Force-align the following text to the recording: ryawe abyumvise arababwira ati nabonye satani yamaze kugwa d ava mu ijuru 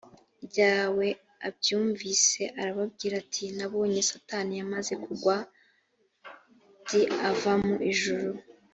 ryawe 0.45 1.07
abyumvise 1.47 2.41
arababwira 2.59 3.13
ati 3.23 3.43
nabonye 3.57 4.01
satani 4.11 4.53
yamaze 4.59 4.93
kugwa 5.03 5.35
d 6.87 6.87
ava 7.29 7.53
mu 7.65 7.75
ijuru 7.91 8.29